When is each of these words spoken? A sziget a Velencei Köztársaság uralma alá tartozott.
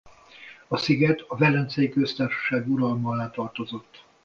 A 0.67 0.77
sziget 0.77 1.25
a 1.27 1.35
Velencei 1.35 1.89
Köztársaság 1.89 2.69
uralma 2.71 3.11
alá 3.11 3.29
tartozott. 3.29 4.05